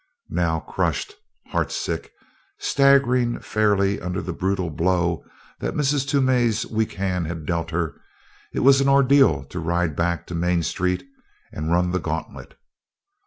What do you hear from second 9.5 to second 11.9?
ride back to Main Street and